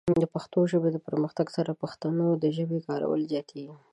[0.23, 3.75] د پښتو ژبې د پرمختګ سره، د پښتنو د ژبې کارول زیاتېږي.